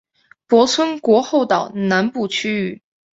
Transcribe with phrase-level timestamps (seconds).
[0.47, 2.81] 泊村国后岛南部区域。